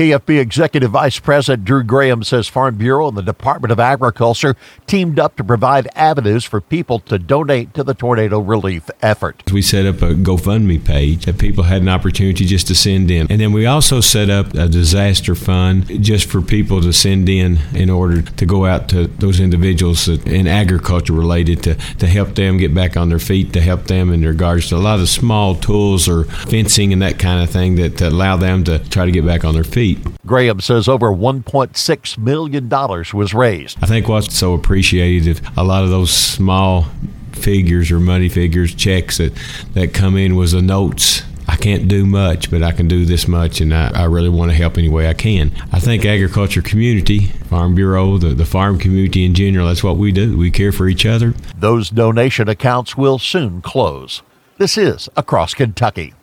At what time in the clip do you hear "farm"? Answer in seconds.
2.48-2.76, 47.48-47.74, 48.44-48.78